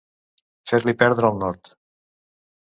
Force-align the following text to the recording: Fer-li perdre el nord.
Fer-li 0.71 0.95
perdre 1.01 1.31
el 1.35 1.39
nord. 1.45 1.71